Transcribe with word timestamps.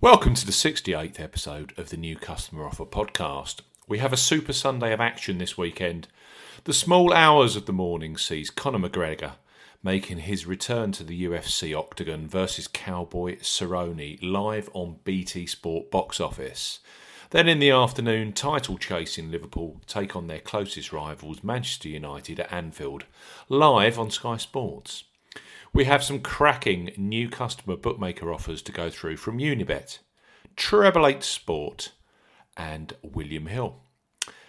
Welcome 0.00 0.34
to 0.34 0.46
the 0.46 0.52
68th 0.52 1.18
episode 1.18 1.76
of 1.76 1.90
the 1.90 1.96
New 1.96 2.14
Customer 2.14 2.64
Offer 2.64 2.84
podcast. 2.84 3.62
We 3.88 3.98
have 3.98 4.12
a 4.12 4.16
Super 4.16 4.52
Sunday 4.52 4.92
of 4.92 5.00
action 5.00 5.38
this 5.38 5.58
weekend. 5.58 6.06
The 6.62 6.72
small 6.72 7.12
hours 7.12 7.56
of 7.56 7.66
the 7.66 7.72
morning 7.72 8.16
sees 8.16 8.48
Conor 8.48 8.88
McGregor 8.88 9.32
making 9.82 10.18
his 10.18 10.46
return 10.46 10.92
to 10.92 11.02
the 11.02 11.24
UFC 11.24 11.76
octagon 11.76 12.28
versus 12.28 12.68
Cowboy 12.68 13.38
Cerrone 13.40 14.20
live 14.22 14.70
on 14.72 15.00
BT 15.02 15.48
Sport 15.48 15.90
box 15.90 16.20
office. 16.20 16.78
Then 17.30 17.48
in 17.48 17.58
the 17.58 17.70
afternoon, 17.72 18.34
title 18.34 18.78
chasing 18.78 19.32
Liverpool 19.32 19.80
take 19.88 20.14
on 20.14 20.28
their 20.28 20.38
closest 20.38 20.92
rivals 20.92 21.42
Manchester 21.42 21.88
United 21.88 22.38
at 22.38 22.52
Anfield, 22.52 23.04
live 23.48 23.98
on 23.98 24.12
Sky 24.12 24.36
Sports. 24.36 25.02
We 25.72 25.84
have 25.84 26.02
some 26.02 26.20
cracking 26.20 26.92
new 26.96 27.28
customer 27.28 27.76
bookmaker 27.76 28.32
offers 28.32 28.62
to 28.62 28.72
go 28.72 28.88
through 28.88 29.18
from 29.18 29.38
Unibet, 29.38 29.98
Treble 30.56 31.06
Eight 31.06 31.22
Sport, 31.22 31.92
and 32.56 32.94
William 33.02 33.46
Hill. 33.46 33.76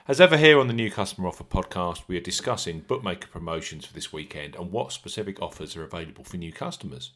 As 0.07 0.19
ever, 0.19 0.37
here 0.37 0.59
on 0.59 0.67
the 0.67 0.73
New 0.73 0.89
Customer 0.89 1.27
Offer 1.27 1.43
podcast, 1.43 2.03
we 2.07 2.17
are 2.17 2.21
discussing 2.21 2.79
bookmaker 2.79 3.27
promotions 3.27 3.85
for 3.85 3.93
this 3.93 4.11
weekend 4.11 4.55
and 4.55 4.71
what 4.71 4.91
specific 4.91 5.39
offers 5.41 5.75
are 5.75 5.83
available 5.83 6.23
for 6.23 6.37
new 6.37 6.51
customers. 6.51 7.11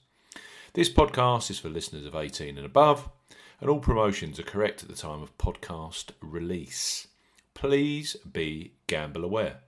This 0.74 0.90
podcast 0.92 1.50
is 1.50 1.58
for 1.58 1.70
listeners 1.70 2.06
of 2.06 2.14
18 2.14 2.58
and 2.58 2.66
above, 2.66 3.10
and 3.60 3.70
all 3.70 3.80
promotions 3.80 4.40
are 4.40 4.44
correct 4.44 4.84
at 4.84 4.90
the 4.90 4.96
time 4.96 5.24
of 5.24 5.36
podcast 5.38 6.12
release. 6.22 7.08
Please 7.56 8.16
be 8.32 8.74
gamble 8.86 9.24
aware. 9.24 9.62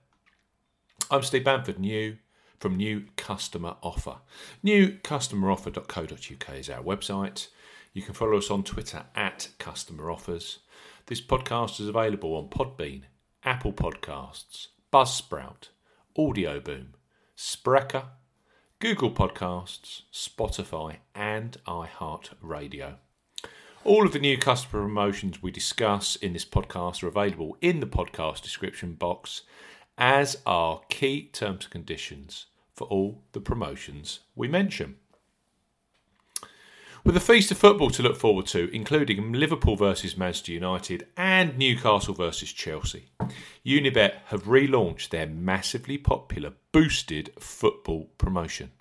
I'm 1.10 1.22
Steve 1.22 1.44
Bamford, 1.44 1.80
new 1.80 2.18
from 2.58 2.76
New 2.76 3.04
Customer 3.16 3.76
Offer. 3.82 4.16
Newcustomeroffer.co.uk 4.64 6.54
is 6.56 6.70
our 6.70 6.82
website. 6.82 7.48
You 7.92 8.02
can 8.02 8.14
follow 8.14 8.36
us 8.36 8.50
on 8.50 8.62
Twitter 8.62 9.04
at 9.14 9.48
Customer 9.58 10.10
Offers. 10.10 10.58
This 11.06 11.20
podcast 11.20 11.80
is 11.80 11.88
available 11.88 12.34
on 12.34 12.48
Podbean, 12.48 13.02
Apple 13.44 13.72
Podcasts, 13.72 14.68
Buzzsprout, 14.92 15.68
Audio 16.18 16.60
Boom, 16.60 16.94
Spreaker, 17.36 18.06
Google 18.78 19.10
Podcasts, 19.10 20.02
Spotify, 20.12 20.96
and 21.14 21.56
iHeartRadio. 21.66 22.96
All 23.84 24.04
of 24.04 24.12
the 24.12 24.18
new 24.18 24.36
customer 24.36 24.82
promotions 24.82 25.42
we 25.42 25.52
discuss 25.52 26.16
in 26.16 26.32
this 26.32 26.44
podcast 26.44 27.02
are 27.02 27.08
available 27.08 27.56
in 27.60 27.80
the 27.80 27.86
podcast 27.86 28.42
description 28.42 28.94
box 28.94 29.42
as 29.98 30.38
are 30.44 30.82
key 30.88 31.30
terms 31.32 31.64
and 31.64 31.70
conditions 31.70 32.46
for 32.74 32.86
all 32.88 33.22
the 33.32 33.40
promotions 33.40 34.20
we 34.34 34.48
mention. 34.48 34.96
With 37.06 37.16
a 37.16 37.20
feast 37.20 37.52
of 37.52 37.58
football 37.58 37.90
to 37.90 38.02
look 38.02 38.16
forward 38.16 38.46
to, 38.46 38.68
including 38.74 39.32
Liverpool 39.32 39.76
versus 39.76 40.16
Manchester 40.16 40.50
United 40.50 41.06
and 41.16 41.56
Newcastle 41.56 42.14
versus 42.14 42.52
Chelsea, 42.52 43.10
Unibet 43.64 44.14
have 44.26 44.42
relaunched 44.42 45.10
their 45.10 45.26
massively 45.26 45.98
popular 45.98 46.54
boosted 46.72 47.30
football 47.38 48.10
promotion. 48.18 48.72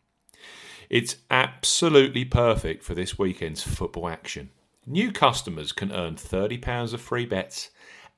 It's 0.90 1.18
absolutely 1.30 2.26
perfect 2.26 2.84
for 2.84 2.96
this 2.96 3.20
weekend's 3.20 3.62
football 3.62 4.10
action. 4.10 4.50
New 4.88 5.12
customers 5.12 5.72
can 5.72 5.92
earn 5.92 6.16
£30 6.16 6.94
of 6.94 7.02
free 7.02 7.28
bets 7.28 7.70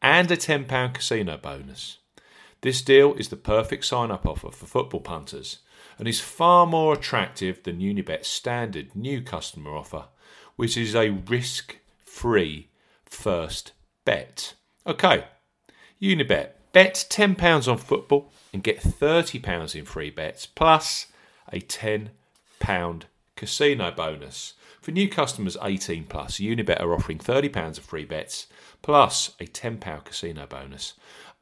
and 0.02 0.32
a 0.32 0.38
£10 0.38 0.94
casino 0.94 1.38
bonus. 1.38 1.98
This 2.62 2.82
deal 2.82 3.14
is 3.14 3.30
the 3.30 3.36
perfect 3.36 3.86
sign 3.86 4.10
up 4.10 4.26
offer 4.26 4.52
for 4.52 4.66
football 4.66 5.02
punters 5.02 5.60
and 6.00 6.08
is 6.08 6.20
far 6.20 6.66
more 6.66 6.94
attractive 6.94 7.64
than 7.64 7.80
Unibet's 7.80 8.28
standard 8.28 8.96
new 8.96 9.22
customer 9.22 9.76
offer, 9.76 10.06
which 10.56 10.76
is 10.76 10.96
a 10.96 11.10
risk 11.10 11.78
free 12.04 12.70
first 13.06 13.74
bet. 14.06 14.56
Okay, 14.86 15.26
Unibet, 16.02 16.52
bet 16.72 17.06
£10 17.10 17.72
on 17.72 17.78
football 17.78 18.32
and 18.52 18.64
get 18.64 18.82
£30 18.82 19.76
in 19.76 19.86
free 19.86 20.10
bets 20.10 20.46
plus 20.46 21.08
a 21.52 21.60
£10 21.60 22.10
casino 23.36 23.92
bonus. 23.92 24.54
For 24.82 24.92
new 24.92 25.10
customers 25.10 25.58
18 25.62 26.06
plus, 26.06 26.38
Unibet 26.40 26.82
are 26.82 26.94
offering 26.94 27.20
£30 27.20 27.78
of 27.78 27.84
free 27.84 28.06
bets 28.06 28.48
plus 28.82 29.36
a 29.40 29.46
£10 29.46 30.06
casino 30.06 30.48
bonus 30.48 30.94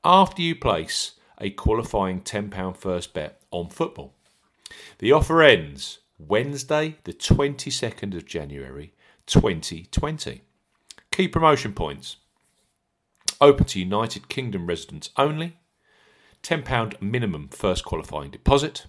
after 0.06 0.44
you 0.44 0.56
place 0.56 1.14
a 1.42 1.50
qualifying 1.50 2.22
£10 2.22 2.78
first 2.78 3.14
bet 3.14 3.42
on 3.52 3.70
football. 3.70 4.14
The 5.00 5.12
offer 5.12 5.42
ends 5.42 6.00
Wednesday, 6.20 6.98
the 7.04 7.14
22nd 7.14 8.16
of 8.16 8.26
January 8.26 8.94
2020. 9.26 10.44
Key 11.12 11.28
promotion 11.28 11.74
points. 11.74 12.18
Open 13.42 13.66
to 13.66 13.80
United 13.80 14.30
Kingdom 14.30 14.68
residents 14.68 15.10
only, 15.18 15.58
£10 16.44 17.02
minimum 17.02 17.50
first 17.50 17.84
qualifying 17.84 18.32
deposit, 18.32 18.86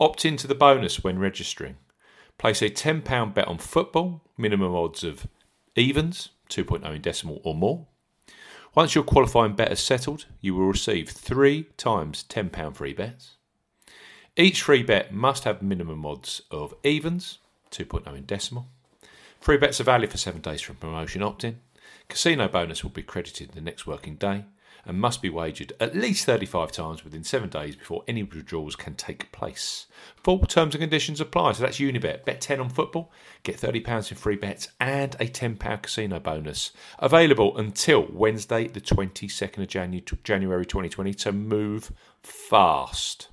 opt 0.00 0.24
into 0.24 0.46
the 0.46 0.54
bonus 0.54 1.04
when 1.04 1.18
registering, 1.18 1.76
place 2.36 2.62
a 2.62 2.70
£10 2.70 3.34
bet 3.34 3.46
on 3.46 3.58
football, 3.58 4.22
minimum 4.36 4.74
odds 4.74 5.04
of 5.04 5.28
evens, 5.76 6.30
2.0 6.48 6.96
in 6.96 7.02
decimal 7.02 7.40
or 7.44 7.54
more, 7.54 7.86
once 8.74 8.94
your 8.94 9.04
qualifying 9.04 9.54
bet 9.54 9.72
is 9.72 9.80
settled, 9.80 10.26
you 10.40 10.54
will 10.54 10.66
receive 10.66 11.08
three 11.08 11.64
times 11.76 12.24
£10 12.28 12.74
free 12.74 12.92
bets. 12.92 13.36
Each 14.36 14.62
free 14.62 14.82
bet 14.82 15.12
must 15.12 15.44
have 15.44 15.62
minimum 15.62 16.06
odds 16.06 16.42
of 16.50 16.74
evens, 16.84 17.38
2.0 17.70 18.16
in 18.16 18.24
decimal. 18.24 18.68
Free 19.40 19.56
bets 19.56 19.80
are 19.80 19.84
valid 19.84 20.10
for 20.10 20.18
seven 20.18 20.40
days 20.40 20.60
from 20.60 20.76
promotion 20.76 21.22
opt 21.22 21.44
in. 21.44 21.60
Casino 22.08 22.48
bonus 22.48 22.82
will 22.82 22.90
be 22.90 23.02
credited 23.02 23.52
the 23.52 23.60
next 23.60 23.86
working 23.86 24.16
day 24.16 24.44
and 24.88 24.98
must 24.98 25.20
be 25.20 25.28
wagered 25.28 25.74
at 25.78 25.94
least 25.94 26.24
35 26.24 26.72
times 26.72 27.04
within 27.04 27.22
seven 27.22 27.50
days 27.50 27.76
before 27.76 28.02
any 28.08 28.22
withdrawals 28.22 28.74
can 28.74 28.94
take 28.94 29.30
place. 29.30 29.86
Full 30.24 30.40
terms 30.40 30.74
and 30.74 30.80
conditions 30.80 31.20
apply. 31.20 31.52
So 31.52 31.62
that's 31.62 31.78
Unibet. 31.78 32.24
Bet 32.24 32.40
10 32.40 32.58
on 32.58 32.70
football, 32.70 33.12
get 33.42 33.58
£30 33.58 34.10
in 34.10 34.16
free 34.16 34.36
bets 34.36 34.68
and 34.80 35.14
a 35.16 35.26
£10 35.26 35.82
casino 35.82 36.18
bonus. 36.18 36.72
Available 36.98 37.56
until 37.58 38.08
Wednesday, 38.10 38.66
the 38.66 38.80
22nd 38.80 39.58
of 39.58 40.22
January 40.24 40.64
2020. 40.64 41.14
So 41.18 41.32
move 41.32 41.92
fast. 42.22 43.28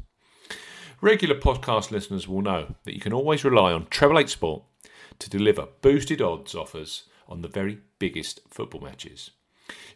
Regular 0.99 1.35
podcast 1.35 1.89
listeners 1.89 2.27
will 2.27 2.41
know 2.41 2.75
that 2.83 2.93
you 2.93 2.99
can 2.99 3.13
always 3.13 3.45
rely 3.45 3.71
on 3.71 3.87
Treble 3.87 4.19
8 4.19 4.29
Sport 4.29 4.63
to 5.19 5.29
deliver 5.29 5.69
boosted 5.81 6.21
odds 6.21 6.53
offers 6.53 7.03
on 7.29 7.41
the 7.41 7.47
very 7.47 7.79
biggest 7.97 8.41
football 8.49 8.81
matches. 8.81 9.31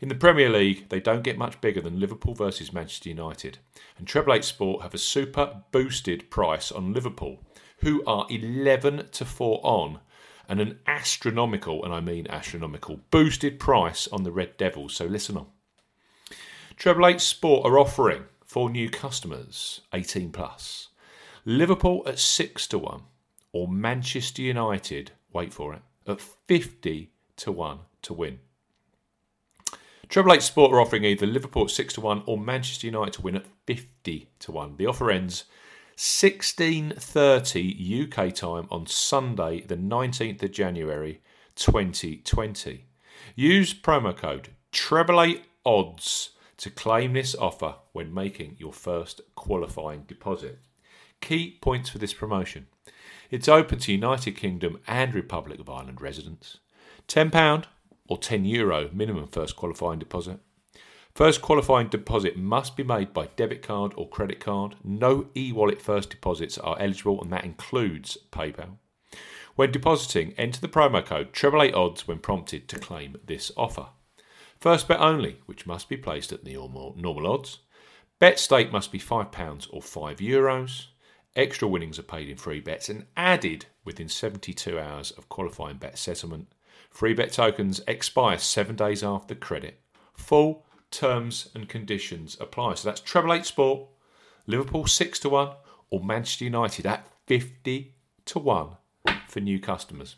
In 0.02 0.09
the 0.09 0.16
Premier 0.16 0.50
League, 0.50 0.90
they 0.90 1.00
don't 1.00 1.24
get 1.24 1.38
much 1.38 1.59
bigger 1.62 1.81
than 1.81 2.00
Liverpool 2.00 2.34
versus 2.34 2.74
Manchester 2.74 3.09
United. 3.09 3.57
And 3.97 4.07
Treble 4.07 4.34
8 4.34 4.44
Sport 4.44 4.81
have 4.81 4.94
a 4.94 4.97
super 4.97 5.62
boosted 5.72 6.30
price 6.30 6.72
on 6.72 6.94
Liverpool, 6.94 7.44
who 7.79 8.03
are 8.06 8.25
11 8.29 9.09
to 9.12 9.25
4 9.25 9.59
on, 9.63 10.00
and 10.47 10.59
an 10.59 10.79
astronomical, 10.88 11.84
and 11.84 11.94
I 11.94 12.00
mean 12.00 12.28
astronomical, 12.28 13.02
boosted 13.12 13.59
price 13.59 14.08
on 14.08 14.24
the 14.24 14.31
Red 14.31 14.58
Devils. 14.58 14.96
So 14.96 15.06
listen 15.06 15.38
on. 15.38 15.47
Treble 16.75 17.06
8 17.06 17.22
Sport 17.22 17.66
are 17.66 17.78
offering 17.78 18.24
for 18.46 18.69
new 18.69 18.90
customers 18.90 19.81
18 19.94 20.31
plus. 20.31 20.88
Liverpool 21.46 22.03
at 22.08 22.19
6 22.19 22.68
to 22.68 22.79
1 22.79 23.03
or 23.52 23.68
Manchester 23.68 24.41
United, 24.41 25.12
wait 25.34 25.53
for 25.53 25.74
it, 25.74 25.81
at 26.08 26.22
50 26.22 27.12
to 27.38 27.52
1 27.52 27.79
to 28.03 28.13
win. 28.13 28.40
Treble 30.09 30.34
Eight 30.34 30.42
Sport 30.42 30.74
are 30.74 30.81
offering 30.81 31.06
either 31.06 31.28
Liverpool 31.28 31.66
at 31.66 31.70
6 31.70 31.94
to 31.94 32.02
1 32.02 32.24
or 32.25 32.36
Manchester 32.36 32.88
United 32.88 33.14
to 33.14 33.22
win 33.22 33.36
at 33.36 33.46
50 33.68 34.28
to 34.40 34.52
1. 34.52 34.78
The 34.78 34.88
offer 34.88 35.12
ends 35.12 35.44
16:30 35.96 37.75
UK 37.80 38.34
time 38.34 38.68
on 38.72 38.88
Sunday, 38.88 39.62
the 39.62 39.78
19th 39.78 40.42
of 40.42 40.52
January 40.52 41.22
2020. 41.53 42.85
Use 43.35 43.76
promo 43.76 44.17
code 44.17 44.50
Treble 44.72 45.41
Odds 45.64 46.32
to 46.58 46.72
claim 46.72 47.14
this 47.14 47.35
offer 47.35 47.76
when 47.91 48.11
making 48.11 48.56
your 48.58 48.73
first 48.73 49.22
qualifying 49.35 50.06
deposit. 50.08 50.58
Key 51.22 51.59
points 51.61 51.91
for 51.91 52.00
this 52.00 52.16
promotion. 52.16 52.66
It's 53.29 53.47
open 53.47 53.78
to 53.79 53.91
United 53.91 54.35
Kingdom 54.35 54.79
and 54.88 55.14
Republic 55.14 55.59
of 55.59 55.70
Ireland 55.70 56.02
residents. 56.02 56.58
£10 57.08 57.66
or 58.09 58.17
€10 58.17 58.46
Euro 58.46 58.90
minimum 58.91 59.28
first 59.28 59.56
qualifying 59.56 60.00
deposit. 60.00 60.40
First 61.16 61.41
qualifying 61.41 61.90
deposit 61.90 62.38
must 62.38 62.76
be 62.76 62.84
made 62.84 63.14
by 63.14 63.28
debit 63.35 63.61
card 63.61 63.94
or 63.96 64.09
credit 64.09 64.40
card. 64.40 64.76
No 64.84 65.28
e 65.35 65.52
wallet 65.52 65.82
first 65.82 66.09
deposits 66.09 66.58
are 66.58 66.79
eligible, 66.79 67.22
and 67.22 67.32
that 67.32 67.46
includes 67.46 68.17
PayPal. 68.32 68.78
When 69.56 69.72
depositing, 69.72 70.34
enter 70.38 70.61
the 70.61 70.70
promo 70.70 71.06
code 71.06 71.34
Treble 71.34 71.61
Eight 71.64 71.73
Odds 71.73 72.08
when 72.08 72.20
prompted 72.20 72.67
to 72.70 72.79
claim 72.79 73.17
this 73.26 73.52
offer. 73.58 73.88
First 74.59 74.88
bet 74.88 75.00
only, 75.00 75.40
which 75.46 75.67
must 75.67 75.90
be 75.90 75.97
placed 75.97 76.32
at 76.32 76.46
the 76.46 76.53
normal, 76.53 76.96
normal 76.97 77.28
odds. 77.28 77.59
Bet 78.20 78.40
stake 78.40 78.72
must 78.72 78.91
be 78.91 79.00
£5 79.00 79.67
or 79.72 79.82
€5. 79.82 80.20
Euros. 80.20 80.88
Extra 81.35 81.67
winnings 81.67 82.00
are 82.00 82.03
paid 82.03 82.29
in 82.29 82.38
free 82.38 82.59
bets 82.59 82.90
and 82.90 83.06
added 83.16 83.66
within 83.84 84.09
72 84.09 84.79
hours 84.79 85.11
of 85.11 85.29
qualifying 85.29 85.78
bet 85.78 85.97
settlement 85.97 86.52
Free 86.90 87.14
bet 87.14 87.32
tokens 87.32 87.82
expire 87.88 88.38
seven 88.38 88.76
days 88.76 89.03
after 89.03 89.36
credit. 89.36 89.80
Full 90.14 90.66
terms 90.91 91.50
and 91.53 91.70
conditions 91.70 92.36
apply. 92.40 92.76
So 92.76 92.90
that's 92.90 93.02
treble 93.02 93.34
eight 93.34 93.46
sport, 93.46 93.88
Liverpool 94.47 94.88
six 94.88 95.20
to 95.20 95.30
one, 95.30 95.52
or 95.90 96.03
Manchester 96.03 96.46
United 96.46 96.86
at 96.86 97.08
fifty 97.26 97.94
to 98.26 98.40
one 98.40 98.78
for 99.28 99.40
new 99.40 99.59
customers. 99.59 100.16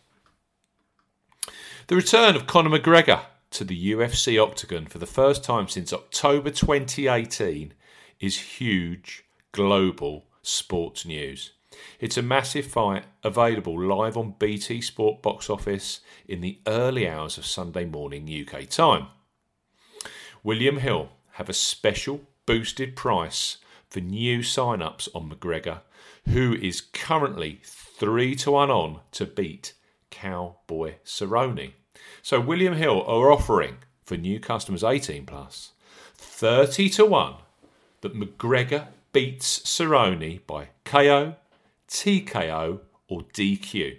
The 1.87 1.95
return 1.95 2.35
of 2.35 2.47
Conor 2.47 2.77
McGregor 2.77 3.21
to 3.51 3.63
the 3.63 3.91
UFC 3.91 4.41
octagon 4.41 4.87
for 4.87 4.97
the 4.97 5.05
first 5.05 5.43
time 5.43 5.67
since 5.67 5.91
October 5.91 6.49
2018 6.49 7.73
is 8.19 8.37
huge 8.37 9.25
global 9.51 10.25
sports 10.41 11.05
news. 11.05 11.51
It's 11.99 12.17
a 12.17 12.21
massive 12.21 12.65
fight 12.65 13.05
available 13.23 13.79
live 13.79 14.17
on 14.17 14.35
BT 14.39 14.81
Sport 14.81 15.21
box 15.21 15.49
office 15.49 16.01
in 16.27 16.41
the 16.41 16.59
early 16.67 17.07
hours 17.07 17.37
of 17.37 17.45
Sunday 17.45 17.85
morning 17.85 18.27
UK 18.27 18.67
time. 18.67 19.07
William 20.43 20.77
Hill 20.77 21.09
have 21.33 21.49
a 21.49 21.53
special 21.53 22.21
boosted 22.45 22.95
price 22.95 23.57
for 23.87 23.99
new 23.99 24.41
sign-ups 24.41 25.09
on 25.13 25.29
McGregor, 25.29 25.81
who 26.29 26.55
is 26.55 26.81
currently 26.81 27.61
3 27.63 28.35
to 28.35 28.51
1 28.51 28.71
on 28.71 28.99
to 29.11 29.25
beat 29.25 29.73
Cowboy 30.09 30.95
Cerrone. 31.05 31.73
So 32.21 32.39
William 32.39 32.73
Hill 32.73 33.03
are 33.03 33.31
offering 33.31 33.77
for 34.03 34.17
new 34.17 34.39
customers 34.39 34.83
18 34.83 35.25
plus 35.25 35.71
30 36.15 36.89
to 36.89 37.05
1 37.05 37.35
that 38.01 38.15
McGregor 38.15 38.87
beats 39.13 39.59
Cerrone 39.59 40.45
by 40.47 40.69
KO, 40.85 41.35
TKO, 41.91 42.79
or 43.09 43.21
DQ. 43.33 43.97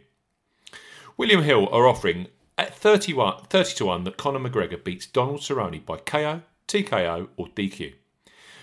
William 1.17 1.43
Hill 1.43 1.69
are 1.71 1.87
offering 1.87 2.27
at 2.57 2.75
31, 2.75 3.45
30 3.45 3.75
to 3.75 3.87
1 3.87 4.05
that 4.05 4.17
Conor 4.17 4.39
McGregor 4.41 4.83
beats 4.83 5.07
Donald 5.07 5.41
Cerrone 5.41 5.85
by 5.85 5.99
KO, 5.99 6.41
TKO, 6.67 7.29
or 7.37 7.49
DQ. 7.49 7.93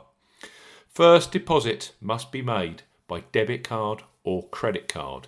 First 0.88 1.32
deposit 1.32 1.94
must 2.02 2.32
be 2.32 2.42
made 2.42 2.84
by 3.08 3.22
debit 3.32 3.64
card 3.64 4.04
or 4.24 4.48
credit 4.50 4.88
card. 4.88 5.28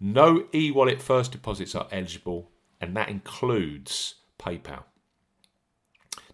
No 0.00 0.46
e 0.54 0.70
wallet 0.70 1.02
first 1.02 1.32
deposits 1.32 1.74
are 1.74 1.88
eligible, 1.92 2.50
and 2.80 2.96
that 2.96 3.10
includes 3.10 4.14
PayPal. 4.38 4.84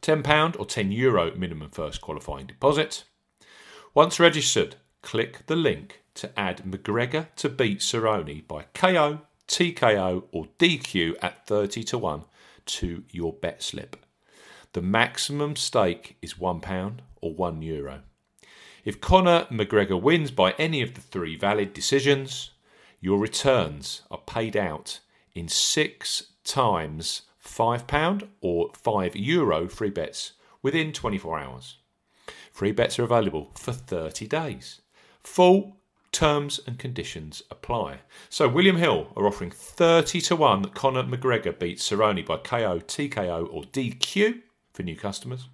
£10 0.01 0.57
or 0.59 0.67
€10 0.67 0.97
Euro 0.97 1.35
minimum 1.37 1.69
first 1.69 2.01
qualifying 2.01 2.47
deposit. 2.47 3.05
Once 3.93 4.21
registered, 4.21 4.77
click 5.07 5.47
the 5.47 5.55
link 5.55 6.03
to 6.15 6.37
add 6.37 6.65
McGregor 6.65 7.29
to 7.37 7.49
beat 7.49 7.79
Cerrone 7.79 8.45
by 8.49 8.65
KO, 8.75 9.21
TKO, 9.47 10.25
or 10.33 10.49
DQ 10.59 11.15
at 11.23 11.47
30 11.47 11.85
to 11.85 11.97
1 11.97 12.25
to 12.67 13.05
your 13.13 13.33
bet 13.33 13.63
slip. 13.63 14.05
The 14.73 14.83
maximum 14.83 15.55
stake 15.55 16.17
is 16.21 16.35
£1 16.35 16.99
or 17.23 17.33
€1 17.33 17.63
Euro. 17.63 18.01
If 18.85 19.01
Conor 19.01 19.47
McGregor 19.49 20.03
wins 20.03 20.33
by 20.33 20.57
any 20.59 20.83
of 20.83 20.95
the 20.95 21.01
three 21.01 21.37
valid 21.37 21.73
decisions, 21.73 22.51
your 23.01 23.21
returns 23.21 24.03
are 24.11 24.19
paid 24.27 24.57
out 24.57 24.99
in 25.37 25.47
six 25.47 26.33
times 26.43 27.23
£5 27.41 28.29
or 28.41 28.73
€5 28.73 29.13
Euro 29.15 29.69
free 29.69 29.91
bets 29.91 30.33
within 30.63 30.93
24 30.93 31.39
hours. 31.39 31.77
Free 32.51 32.73
bets 32.73 32.99
are 32.99 33.05
available 33.05 33.53
for 33.55 33.73
30 33.73 34.27
days. 34.27 34.81
Full 35.27 35.77
terms 36.13 36.61
and 36.67 36.79
conditions 36.79 37.43
apply. 37.51 37.99
So 38.31 38.49
William 38.49 38.77
Hill 38.77 39.09
are 39.17 39.27
offering 39.27 39.51
30 39.51 40.21
to 40.23 40.37
1 40.37 40.63
that 40.63 40.75
Conor 40.75 41.03
McGregor 41.03 41.59
beats 41.59 41.87
Cerrone 41.87 42.25
by 42.25 42.39
KO, 42.39 42.79
TKO 42.79 43.53
or 43.53 43.65
DQ 43.65 44.41
for 44.73 44.83
new 44.83 44.97
customers. 44.97 45.49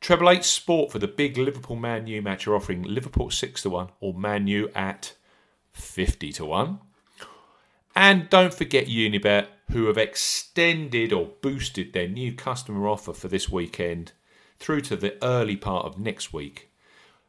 Treble 0.00 0.30
Eight 0.30 0.44
Sport 0.44 0.90
for 0.90 0.98
the 0.98 1.06
big 1.06 1.36
Liverpool 1.36 1.76
Man 1.76 2.08
U 2.08 2.20
match 2.20 2.48
are 2.48 2.56
offering 2.56 2.82
Liverpool 2.82 3.30
6 3.30 3.62
to 3.62 3.70
1 3.70 3.90
or 4.00 4.14
Man 4.14 4.48
U 4.48 4.70
at 4.74 5.12
50 5.72 6.32
to 6.32 6.44
1. 6.46 6.80
And 7.94 8.28
don't 8.28 8.54
forget 8.54 8.86
Unibet, 8.86 9.46
who 9.70 9.86
have 9.86 9.98
extended 9.98 11.12
or 11.12 11.32
boosted 11.42 11.92
their 11.92 12.08
new 12.08 12.34
customer 12.34 12.88
offer 12.88 13.12
for 13.12 13.28
this 13.28 13.48
weekend 13.48 14.12
through 14.58 14.80
to 14.80 14.96
the 14.96 15.22
early 15.22 15.56
part 15.56 15.84
of 15.84 16.00
next 16.00 16.32
week 16.32 16.65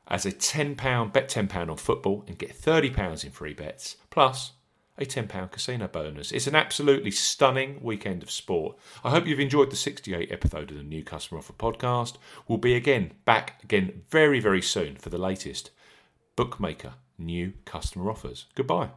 as 0.07 0.25
a 0.25 0.31
£10 0.31 1.11
bet 1.13 1.29
£10 1.29 1.69
on 1.69 1.77
football 1.77 2.23
and 2.27 2.37
get 2.37 2.59
£30 2.59 3.23
in 3.23 3.31
free 3.31 3.53
bets 3.53 3.97
plus 4.09 4.53
a 4.97 5.05
£10 5.05 5.51
casino 5.51 5.87
bonus. 5.87 6.31
It's 6.31 6.47
an 6.47 6.55
absolutely 6.55 7.11
stunning 7.11 7.79
weekend 7.81 8.23
of 8.23 8.31
sport. 8.31 8.77
I 9.03 9.11
hope 9.11 9.27
you've 9.27 9.39
enjoyed 9.39 9.69
the 9.69 9.75
68th 9.75 10.31
episode 10.31 10.71
of 10.71 10.77
the 10.77 10.83
New 10.83 11.03
Customer 11.03 11.39
Offer 11.39 11.53
podcast. 11.53 12.15
We'll 12.47 12.57
be 12.57 12.73
again 12.73 13.13
back 13.25 13.63
again 13.63 14.03
very, 14.09 14.39
very 14.39 14.61
soon 14.61 14.95
for 14.95 15.09
the 15.09 15.17
latest 15.17 15.71
bookmaker 16.35 16.93
new 17.17 17.53
customer 17.65 18.09
offers. 18.09 18.45
Goodbye. 18.55 18.89